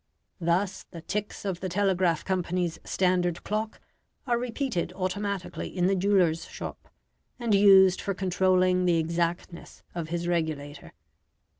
[0.39, 3.79] Thus the ticks of the telegraph company's standard clock
[4.25, 6.87] are repeated automatically in the jeweller's shop,
[7.37, 10.93] and used for controlling the exactness of his regulator.